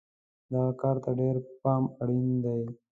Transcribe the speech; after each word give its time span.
دغه 0.51 0.71
کار 0.81 0.95
ته 1.03 1.09
ډېر 1.19 1.35
پام 1.61 1.83
اړین 2.01 2.27
دی. 2.43 2.63